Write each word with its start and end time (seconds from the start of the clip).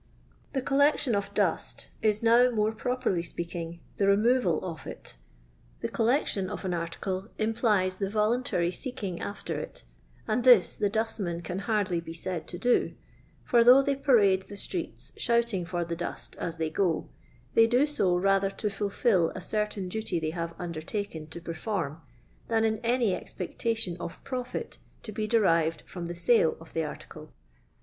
The 0.53 0.63
collection 0.63 1.13
of 1.13 1.31
dust," 1.35 1.91
is 2.01 2.23
now, 2.23 2.49
more 2.49 2.71
properly 2.71 3.21
speaking, 3.21 3.81
the 3.97 4.07
removal 4.07 4.65
of 4.65 4.87
it 4.87 5.17
The 5.81 5.89
collection 5.89 6.49
of 6.49 6.65
an 6.65 6.71
LONDOir 6.71 6.79
LABOUR 6.79 6.85
AND 6.87 6.97
THE 6.97 6.97
LONDON 6.97 7.11
POOR. 7.11 7.19
1«7 7.19 7.21
article 7.21 7.31
implies 7.37 7.99
tlie 7.99 8.11
Tolontary 8.11 8.73
seeking 8.73 9.19
tftw 9.19 9.49
it, 9.51 9.83
and 10.27 10.43
this 10.43 10.75
the 10.75 10.89
dustmen 10.89 11.41
can 11.41 11.59
hardly 11.59 12.01
be 12.01 12.13
said 12.13 12.47
to 12.47 12.57
do; 12.57 12.95
for 13.43 13.63
though 13.63 13.83
they 13.83 13.95
parade 13.95 14.47
the 14.49 14.55
strecU 14.55 15.15
shontins 15.19 15.67
for 15.67 15.85
the 15.85 15.95
dust 15.95 16.35
as 16.37 16.57
tbej 16.57 16.73
go, 16.73 17.07
they 17.53 17.67
do 17.67 17.85
so 17.85 18.15
rather 18.15 18.49
to 18.49 18.69
folfil 18.69 19.31
a 19.35 19.41
certain 19.41 19.87
duty 19.87 20.19
they 20.19 20.31
have 20.31 20.55
undertaken 20.57 21.27
to 21.27 21.39
perform 21.39 22.01
than 22.47 22.65
in 22.65 22.79
any 22.79 23.13
expectation 23.13 23.95
of 23.99 24.19
profit 24.23 24.79
to 25.03 25.11
be 25.11 25.27
derived 25.27 25.81
from 25.85 26.07
llit 26.07 26.25
«de 26.25 26.49
of 26.59 26.73
the 26.73 26.83
article. 26.83 27.31